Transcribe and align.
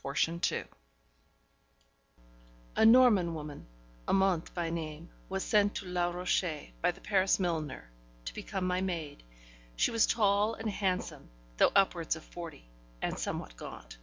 Portion 0.00 0.40
2 0.40 0.64
A 2.76 2.86
Norman 2.86 3.34
woman, 3.34 3.66
Amante 4.08 4.50
by 4.54 4.70
name, 4.70 5.10
was 5.28 5.44
sent 5.44 5.74
to 5.74 5.84
Les 5.86 6.10
Rochers 6.14 6.70
by 6.80 6.92
the 6.92 7.02
Paris 7.02 7.38
milliner, 7.38 7.90
to 8.24 8.32
become 8.32 8.66
my 8.66 8.80
maid. 8.80 9.22
She 9.76 9.90
was 9.90 10.06
tall 10.06 10.54
and 10.54 10.70
handsome, 10.70 11.28
though 11.58 11.72
upwards 11.76 12.16
of 12.16 12.24
forty, 12.24 12.70
and 13.02 13.18
somewhat 13.18 13.54
gaunt. 13.58 13.98